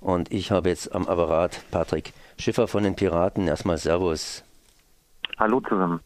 [0.00, 3.46] Und ich habe jetzt am Apparat Patrick Schiffer von den Piraten.
[3.46, 4.42] Erstmal Servus.
[5.38, 6.00] Hallo zusammen.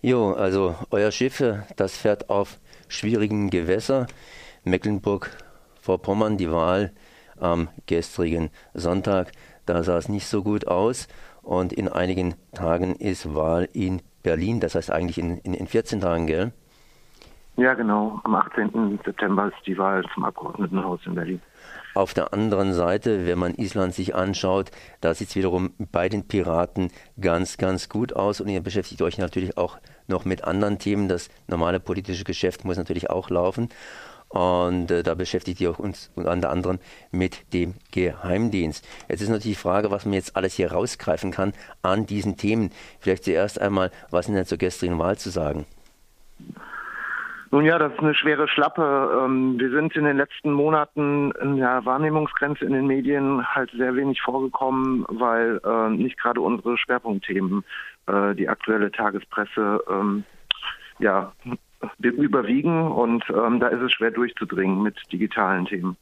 [0.00, 1.42] Jo, also euer Schiff,
[1.76, 4.06] das fährt auf schwierigen Gewässer.
[4.64, 6.92] Mecklenburg-Vorpommern, die Wahl
[7.38, 9.32] am gestrigen Sonntag,
[9.66, 11.08] da sah es nicht so gut aus.
[11.42, 16.00] Und in einigen Tagen ist Wahl in Berlin, das heißt eigentlich in, in, in 14
[16.00, 16.52] Tagen, gell?
[17.60, 18.18] Ja, genau.
[18.24, 18.98] Am 18.
[19.04, 21.42] September ist die Wahl zum Abgeordnetenhaus in Berlin.
[21.94, 24.70] Auf der anderen Seite, wenn man Island sich anschaut,
[25.02, 28.40] da sieht es wiederum bei den Piraten ganz, ganz gut aus.
[28.40, 29.76] Und ihr beschäftigt euch natürlich auch
[30.08, 31.06] noch mit anderen Themen.
[31.06, 33.68] Das normale politische Geschäft muss natürlich auch laufen.
[34.30, 36.78] Und äh, da beschäftigt ihr uns unter anderem
[37.10, 38.88] mit dem Geheimdienst.
[39.10, 41.52] Jetzt ist natürlich die Frage, was man jetzt alles hier rausgreifen kann
[41.82, 42.70] an diesen Themen.
[43.00, 45.66] Vielleicht zuerst einmal, was ist denn zur gestrigen Wahl zu sagen?
[47.52, 49.22] Nun ja, das ist eine schwere Schlappe.
[49.24, 53.96] Ähm, wir sind in den letzten Monaten in der Wahrnehmungsgrenze in den Medien halt sehr
[53.96, 57.64] wenig vorgekommen, weil äh, nicht gerade unsere Schwerpunktthemen,
[58.06, 60.24] äh, die aktuelle Tagespresse, ähm,
[61.00, 61.32] ja,
[61.98, 65.96] überwiegen und ähm, da ist es schwer durchzudringen mit digitalen Themen.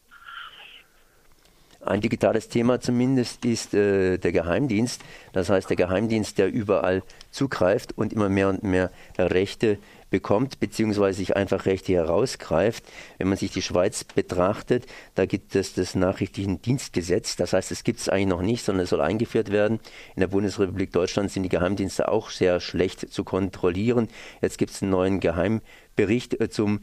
[1.81, 5.01] Ein digitales Thema zumindest ist äh, der Geheimdienst.
[5.33, 9.79] Das heißt, der Geheimdienst, der überall zugreift und immer mehr und mehr Rechte
[10.11, 12.85] bekommt, beziehungsweise sich einfach Rechte herausgreift.
[13.19, 17.37] Wenn man sich die Schweiz betrachtet, da gibt es das Nachrichtendienstgesetz.
[17.37, 19.79] Das heißt, es gibt es eigentlich noch nicht, sondern es soll eingeführt werden.
[20.17, 24.09] In der Bundesrepublik Deutschland sind die Geheimdienste auch sehr schlecht zu kontrollieren.
[24.41, 26.81] Jetzt gibt es einen neuen Geheimbericht äh, zum,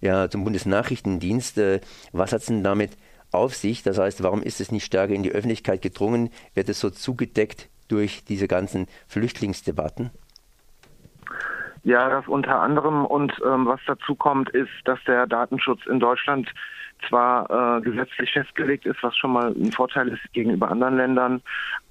[0.00, 1.58] ja, zum Bundesnachrichtendienst.
[1.58, 1.80] Äh,
[2.12, 2.92] was hat es denn damit
[3.32, 3.82] auf sich?
[3.82, 6.30] Das heißt, warum ist es nicht stärker in die Öffentlichkeit gedrungen?
[6.54, 10.10] Wird es so zugedeckt durch diese ganzen Flüchtlingsdebatten?
[11.82, 16.52] Ja, das unter anderem und ähm, was dazu kommt, ist, dass der Datenschutz in Deutschland
[17.08, 21.42] zwar äh, gesetzlich festgelegt ist, was schon mal ein Vorteil ist gegenüber anderen Ländern,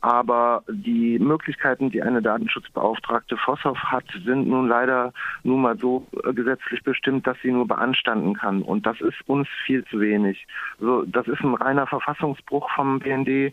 [0.02, 5.14] aber die Möglichkeiten, die eine Datenschutzbeauftragte Vosshoff hat, sind nun leider
[5.44, 8.62] nun mal so äh, gesetzlich bestimmt, dass sie nur beanstanden kann.
[8.62, 10.48] Und das ist uns viel zu wenig.
[10.80, 13.52] Also das ist ein reiner Verfassungsbruch vom BND äh,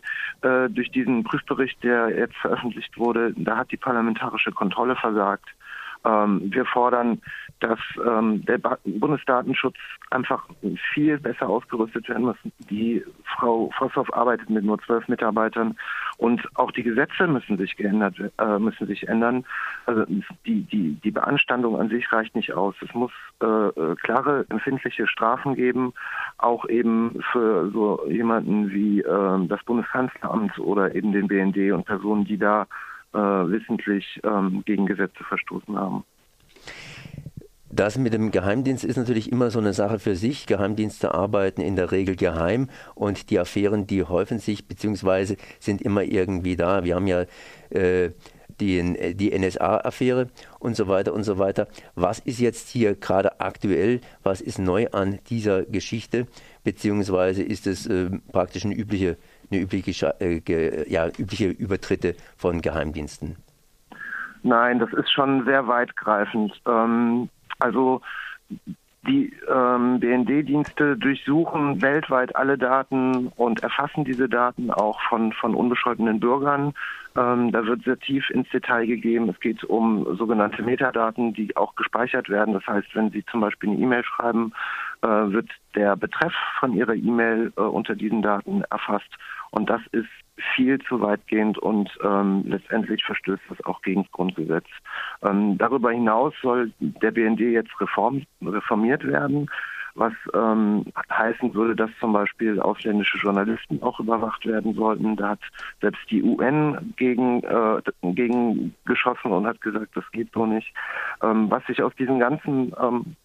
[0.69, 3.33] durch diesen Prüfbericht, der jetzt veröffentlicht wurde.
[3.35, 5.49] Da hat die parlamentarische Kontrolle versagt.
[6.05, 7.21] Ähm, wir fordern,
[7.59, 9.77] dass ähm, der ba Bundesdatenschutz
[10.11, 10.47] einfach
[10.93, 12.37] viel besser ausgerüstet werden muss.
[12.69, 15.75] Die Frau Vosshoff arbeitet mit nur zwölf Mitarbeitern
[16.17, 19.45] und auch die Gesetze müssen sich geändert, äh, müssen sich ändern.
[19.85, 20.05] Also
[20.45, 22.75] die, die, die Beanstandung an sich reicht nicht aus.
[22.81, 25.93] Es muss äh, äh klare, empfindliche Strafen geben,
[26.37, 32.25] auch eben für so jemanden wie äh, das Bundeskanzleramt oder eben den BND und Personen,
[32.25, 32.67] die da
[33.13, 36.03] äh, wissentlich ähm, gegen Gesetze verstoßen haben.
[37.69, 40.47] Das mit dem Geheimdienst ist natürlich immer so eine Sache für sich.
[40.47, 45.35] Geheimdienste arbeiten in der Regel geheim und die Affären, die häufen sich bzw.
[45.59, 46.85] sind immer irgendwie da.
[46.85, 47.25] Wir haben ja
[47.69, 48.11] äh,
[48.59, 50.27] die, die NSA-Affäre
[50.59, 51.67] und so weiter und so weiter.
[51.95, 54.01] Was ist jetzt hier gerade aktuell?
[54.23, 56.27] Was ist neu an dieser Geschichte?
[56.63, 59.17] Beziehungsweise ist es äh, praktisch eine übliche
[59.51, 63.37] eine übliche, äh, ja, übliche Übertritte von Geheimdiensten?
[64.43, 66.53] Nein, das ist schon sehr weitgreifend.
[66.65, 68.01] Ähm, also
[69.07, 76.19] die ähm, BND-Dienste durchsuchen weltweit alle Daten und erfassen diese Daten auch von, von unbescholtenen
[76.19, 76.73] Bürgern.
[77.15, 79.29] Ähm, da wird sehr tief ins Detail gegeben.
[79.29, 82.53] Es geht um sogenannte Metadaten, die auch gespeichert werden.
[82.53, 84.53] Das heißt, wenn Sie zum Beispiel eine E-Mail schreiben,
[85.01, 89.09] äh, wird der Betreff von Ihrer E-Mail äh, unter diesen Daten erfasst.
[89.51, 90.09] Und das ist
[90.55, 94.67] viel zu weitgehend und ähm, letztendlich verstößt das auch gegen das Grundgesetz.
[95.23, 99.49] Ähm, darüber hinaus soll der BND jetzt reform, reformiert werden,
[99.95, 105.15] was ähm, heißen würde, dass zum Beispiel ausländische Journalisten auch überwacht werden sollten.
[105.15, 105.39] Da hat
[105.81, 110.71] selbst die UN gegen, äh, gegen geschossen und hat gesagt, das geht so nicht.
[111.23, 113.15] Ähm, was sich aus diesen ganzen ähm,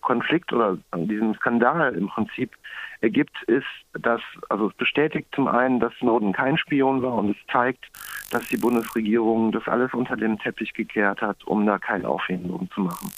[0.00, 2.56] Konflikt oder diesem Skandal im Prinzip
[3.00, 7.36] ergibt, ist, dass, also es bestätigt zum einen, dass Snowden kein Spion war und es
[7.50, 7.84] zeigt,
[8.30, 12.80] dass die Bundesregierung das alles unter den Teppich gekehrt hat, um da kein Aufheben zu
[12.80, 13.10] machen.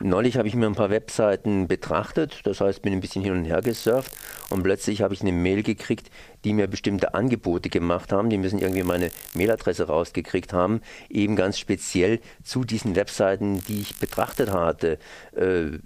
[0.00, 3.44] Neulich habe ich mir ein paar Webseiten betrachtet, das heißt, bin ein bisschen hin und
[3.44, 4.12] her gesurft
[4.50, 6.10] und plötzlich habe ich eine Mail gekriegt,
[6.44, 8.28] die mir bestimmte Angebote gemacht haben.
[8.28, 13.96] Die müssen irgendwie meine Mailadresse rausgekriegt haben, eben ganz speziell zu diesen Webseiten, die ich
[13.96, 14.98] betrachtet hatte.
[15.36, 15.78] Äh,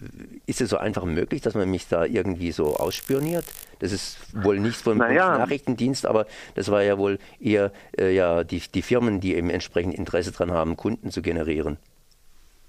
[0.47, 3.45] ist es so einfach möglich, dass man mich da irgendwie so ausspioniert?
[3.79, 5.39] Das ist wohl nicht vom naja.
[5.39, 9.95] Nachrichtendienst, aber das war ja wohl eher äh, ja, die, die Firmen, die eben entsprechend
[9.95, 11.77] Interesse daran haben, Kunden zu generieren.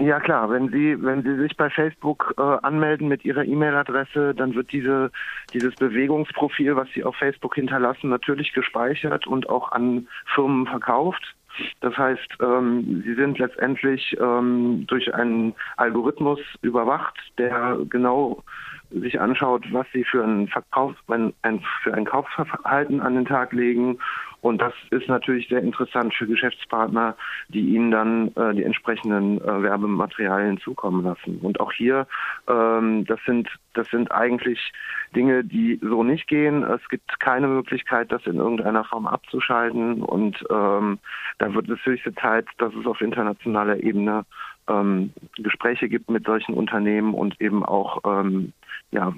[0.02, 4.56] Ja klar, wenn Sie wenn Sie sich bei Facebook äh, anmelden mit Ihrer E-Mail-Adresse, dann
[4.56, 5.12] wird diese
[5.54, 11.36] dieses Bewegungsprofil, was Sie auf Facebook hinterlassen, natürlich gespeichert und auch an Firmen verkauft.
[11.82, 18.44] Das heißt, ähm, sie sind letztendlich ähm, durch einen Algorithmus überwacht, der genau
[18.92, 23.54] sich anschaut, was sie für ein Verkauf, ein, ein, für ein Kaufverhalten an den Tag
[23.54, 24.00] legen.
[24.42, 27.16] Und das ist natürlich sehr interessant für Geschäftspartner,
[27.50, 31.40] die ihnen dann äh, die entsprechenden äh, Werbematerialien zukommen lassen.
[31.42, 32.08] Und auch hier,
[32.48, 34.74] ähm, das sind das sind eigentlich
[35.16, 36.64] Dinge, die so nicht gehen.
[36.64, 40.02] Es gibt keine Möglichkeit, das in irgendeiner Form abzuschalten.
[40.04, 41.00] Und ähm,
[41.38, 44.26] da wird es höchste Zeit, dass es auf internationaler Ebene
[44.68, 48.54] ähm, Gespräche gibt mit solchen Unternehmen und eben auch ähm,
[48.92, 49.14] ja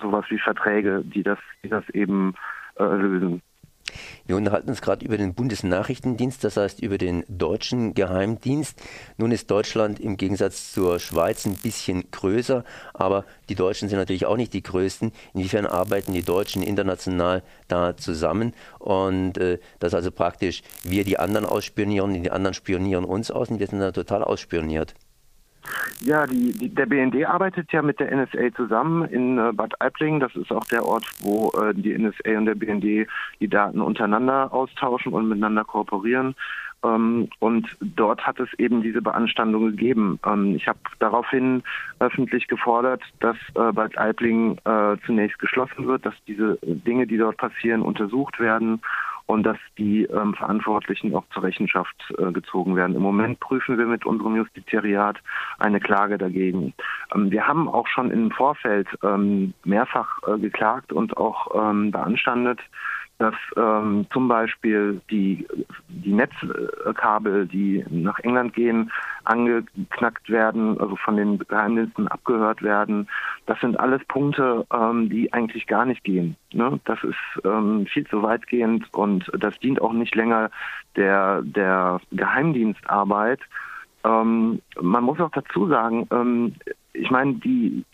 [0.00, 2.34] sowas wie Verträge, die das, die das eben
[2.76, 3.42] äh, lösen.
[4.26, 8.80] Wir unterhalten uns gerade über den Bundesnachrichtendienst, das heißt über den deutschen Geheimdienst.
[9.16, 12.64] Nun ist Deutschland im Gegensatz zur Schweiz ein bisschen größer,
[12.94, 15.12] aber die Deutschen sind natürlich auch nicht die größten.
[15.34, 18.54] Inwiefern arbeiten die Deutschen international da zusammen?
[18.78, 23.58] Und äh, dass also praktisch wir die anderen ausspionieren, die anderen spionieren uns aus und
[23.58, 24.94] wir sind da total ausspioniert.
[26.00, 30.20] Ja, die, die, der BND arbeitet ja mit der NSA zusammen in äh, Bad Aibling.
[30.20, 33.06] Das ist auch der Ort, wo äh, die NSA und der BND
[33.40, 36.34] die Daten untereinander austauschen und miteinander kooperieren.
[36.82, 40.18] Ähm, und dort hat es eben diese Beanstandung gegeben.
[40.26, 41.62] Ähm, ich habe daraufhin
[41.98, 47.36] öffentlich gefordert, dass äh, Bad Aibling äh, zunächst geschlossen wird, dass diese Dinge, die dort
[47.36, 48.80] passieren, untersucht werden
[49.30, 52.96] und dass die ähm, Verantwortlichen auch zur Rechenschaft äh, gezogen werden.
[52.96, 55.18] Im Moment prüfen wir mit unserem Justizariat
[55.60, 56.74] eine Klage dagegen.
[57.14, 62.58] Ähm, wir haben auch schon im Vorfeld ähm, mehrfach äh, geklagt und auch ähm, beanstandet,
[63.18, 65.46] dass ähm, zum Beispiel die,
[66.00, 68.90] die Netzkabel, die nach England gehen,
[69.24, 73.08] angeknackt werden, also von den Geheimdiensten abgehört werden.
[73.46, 76.36] Das sind alles Punkte, ähm, die eigentlich gar nicht gehen.
[76.52, 76.80] Ne?
[76.84, 80.50] Das ist ähm, viel zu weitgehend und das dient auch nicht länger
[80.96, 83.40] der, der Geheimdienstarbeit.
[84.04, 86.54] Ähm, man muss auch dazu sagen, ähm,
[86.92, 87.84] ich meine, die,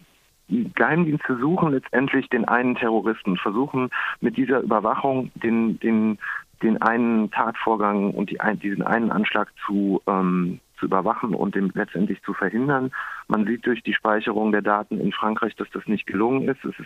[0.49, 6.19] die Geheimdienste suchen letztendlich den einen Terroristen, versuchen mit dieser Überwachung den, den,
[6.63, 12.23] den einen Tatvorgang und die, diesen einen Anschlag zu, ähm, zu überwachen und den letztendlich
[12.23, 12.93] zu verhindern.
[13.29, 16.65] Man sieht durch die Speicherung der Daten in Frankreich, dass das nicht gelungen ist.
[16.65, 16.77] Ist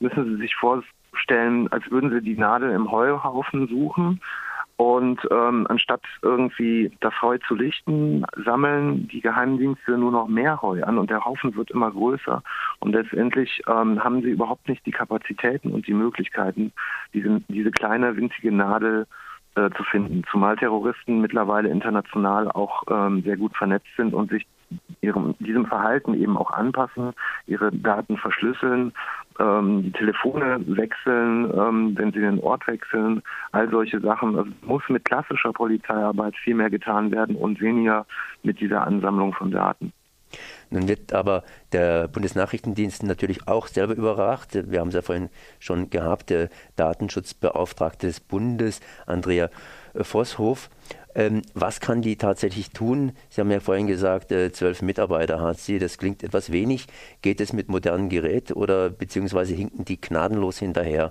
[0.00, 4.20] müssen Sie sich vorstellen, als würden Sie die Nadel im Heuhaufen suchen
[4.76, 10.82] und ähm, anstatt irgendwie das Heu zu lichten, sammeln die Geheimdienste nur noch mehr Heu
[10.82, 12.42] an und der Haufen wird immer größer.
[12.80, 16.72] Und letztendlich ähm, haben sie überhaupt nicht die Kapazitäten und die Möglichkeiten,
[17.12, 19.06] diese, diese kleine winzige Nadel
[19.54, 20.22] zu finden.
[20.30, 24.46] Zumal Terroristen mittlerweile international auch ähm, sehr gut vernetzt sind und sich
[25.00, 27.12] ihrem, diesem Verhalten eben auch anpassen,
[27.46, 28.92] ihre Daten verschlüsseln,
[29.38, 33.22] ähm, die Telefone wechseln, ähm, wenn sie den Ort wechseln,
[33.52, 34.36] all solche Sachen.
[34.36, 38.06] Also muss mit klassischer Polizeiarbeit viel mehr getan werden und weniger
[38.42, 39.92] mit dieser Ansammlung von Daten.
[40.70, 44.70] Nun wird aber der Bundesnachrichtendienst natürlich auch selber überwacht.
[44.70, 49.50] Wir haben es ja vorhin schon gehabt, der Datenschutzbeauftragte des Bundes, Andrea
[49.94, 50.70] Vosshof.
[51.14, 53.12] Ähm, was kann die tatsächlich tun?
[53.30, 55.78] Sie haben ja vorhin gesagt, äh, zwölf Mitarbeiter hat sie.
[55.78, 56.86] Das klingt etwas wenig.
[57.22, 61.10] Geht es mit modernen Geräten oder beziehungsweise hinken die gnadenlos hinterher?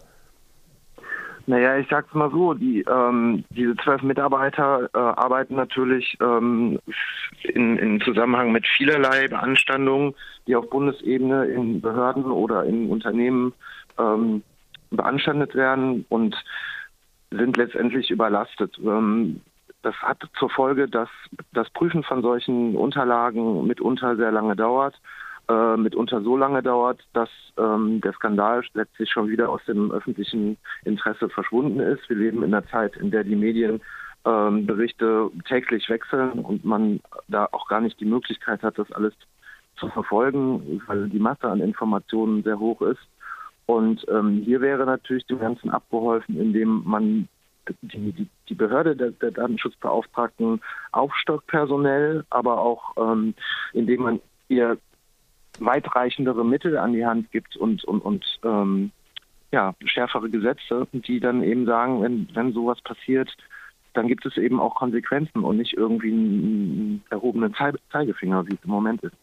[1.45, 6.79] Naja, ich sag's mal so, die, ähm, diese zwölf Mitarbeiter äh, arbeiten natürlich ähm,
[7.43, 10.15] in, in Zusammenhang mit vielerlei Beanstandungen,
[10.47, 13.53] die auf Bundesebene in Behörden oder in Unternehmen
[13.99, 14.41] ähm,
[14.89, 16.41] beanstandet werden und
[17.29, 18.79] sind letztendlich überlastet.
[18.79, 19.41] Ähm,
[19.81, 21.09] das hat zur Folge, dass
[21.51, 24.95] das Prüfen von solchen Unterlagen mitunter sehr lange dauert,
[25.49, 30.57] äh, mitunter so lange dauert, dass ähm, der Skandal letztlich schon wieder aus dem öffentlichen
[30.85, 32.07] Interesse verschwunden ist.
[32.09, 33.81] Wir leben in einer Zeit, in der die Medien
[34.25, 39.13] ähm, Berichte täglich wechseln und man da auch gar nicht die Möglichkeit hat, das alles
[39.77, 43.01] zu verfolgen, weil die Masse an Informationen sehr hoch ist.
[43.65, 47.27] Und ähm, hier wäre natürlich dem Ganzen abgeholfen, indem man
[47.81, 53.33] die, die, die Behörde der, der Datenschutzbeauftragten aufstockt personell, aber auch ähm,
[53.73, 54.77] indem man ihr
[55.65, 58.91] weitreichendere Mittel an die Hand gibt und, und, und ähm,
[59.51, 63.29] ja, schärfere Gesetze, die dann eben sagen, wenn, wenn sowas passiert,
[63.93, 67.53] dann gibt es eben auch Konsequenzen und nicht irgendwie einen erhobenen
[67.91, 69.15] Zeigefinger, wie es im Moment ist.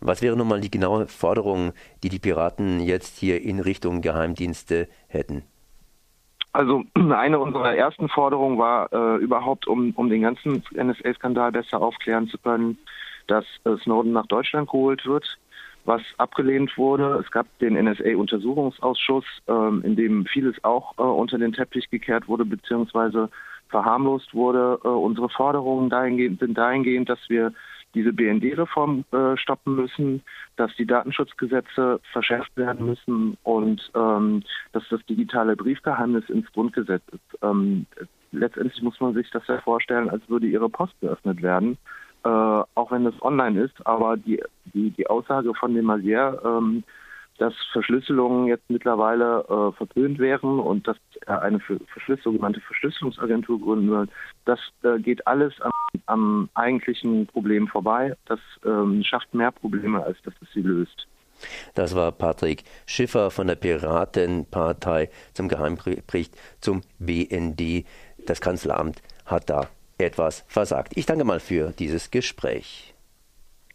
[0.00, 1.72] Was wäre nun mal die genaue Forderung,
[2.02, 5.44] die die Piraten jetzt hier in Richtung Geheimdienste hätten?
[6.52, 12.28] Also eine unserer ersten Forderungen war äh, überhaupt, um, um den ganzen NSA-Skandal besser aufklären
[12.28, 12.78] zu können,
[13.26, 13.44] dass
[13.82, 15.24] Snowden nach Deutschland geholt wird,
[15.84, 17.22] was abgelehnt wurde.
[17.24, 22.44] Es gab den NSA-Untersuchungsausschuss, ähm, in dem vieles auch äh, unter den Teppich gekehrt wurde,
[22.44, 23.30] beziehungsweise
[23.68, 24.78] verharmlost wurde.
[24.84, 27.52] Äh, unsere Forderungen dahingehend, sind dahingehend, dass wir
[27.94, 30.22] diese BND-Reform äh, stoppen müssen,
[30.56, 37.38] dass die Datenschutzgesetze verschärft werden müssen und ähm, dass das digitale Briefgeheimnis ins Grundgesetz ist.
[37.42, 37.86] Ähm,
[38.32, 41.78] letztendlich muss man sich das ja vorstellen, als würde ihre Post geöffnet werden,
[42.24, 43.86] äh, auch wenn es online ist.
[43.86, 46.84] Aber die, die, die Aussage von dem Masier, ähm,
[47.38, 53.90] dass Verschlüsselungen jetzt mittlerweile äh, verpönt wären und dass er eine Verschlüsselung, sogenannte Verschlüsselungsagentur gründen
[53.90, 54.08] will,
[54.44, 55.72] das äh, geht alles am,
[56.06, 58.16] am, eigentlichen Problem vorbei.
[58.26, 61.06] Das ähm, schafft mehr Probleme, als dass es sie löst.
[61.74, 67.84] Das war Patrick Schiffer von der Piratenpartei zum Geheimbericht zum BND.
[68.24, 70.92] Das Kanzleramt hat da etwas versagt.
[70.96, 72.93] Ich danke mal für dieses Gespräch.